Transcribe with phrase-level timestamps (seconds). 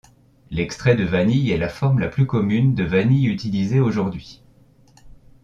[0.49, 4.41] L'extrait de vanille est la forme la plus commune de vanille utilisée aujourd'hui.